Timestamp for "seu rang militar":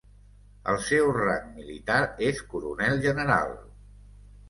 0.85-2.01